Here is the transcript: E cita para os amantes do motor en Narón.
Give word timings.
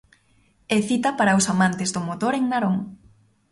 E 0.75 0.77
cita 0.87 1.09
para 1.19 1.37
os 1.39 1.45
amantes 1.53 1.89
do 1.95 2.01
motor 2.09 2.33
en 2.39 2.45
Narón. 2.51 2.77